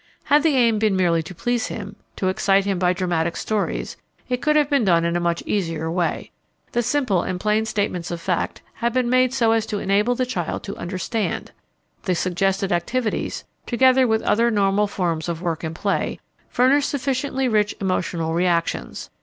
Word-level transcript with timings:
Had 0.23 0.41
the 0.41 0.55
aim 0.57 0.79
been 0.79 0.95
merely 0.95 1.21
to 1.21 1.35
please 1.35 1.67
him, 1.67 1.95
to 2.15 2.27
excite 2.27 2.65
him 2.65 2.79
by 2.79 2.91
dramatic 2.91 3.37
stories, 3.37 3.97
it 4.29 4.41
could 4.41 4.55
have 4.55 4.67
been 4.67 4.83
done 4.83 5.05
in 5.05 5.15
a 5.15 5.19
much 5.19 5.43
easier 5.45 5.91
way. 5.91 6.31
The 6.71 6.81
simple 6.81 7.21
and 7.21 7.39
plain 7.39 7.65
statements 7.65 8.09
of 8.09 8.19
fact 8.19 8.63
have 8.77 8.93
been 8.93 9.11
made 9.11 9.31
so 9.31 9.51
as 9.51 9.67
to 9.67 9.77
enable 9.77 10.15
the 10.15 10.25
child 10.25 10.63
to 10.63 10.75
understand. 10.75 11.51
The 12.05 12.15
suggested 12.15 12.71
activities, 12.71 13.43
together 13.67 14.07
with 14.07 14.23
other 14.23 14.49
normal 14.49 14.87
forms 14.87 15.29
of 15.29 15.43
work 15.43 15.63
and 15.63 15.75
play, 15.75 16.19
furnish 16.49 16.87
sufficiently 16.87 17.47
rich 17.47 17.75
emotional 17.79 18.33
reactions. 18.33 19.11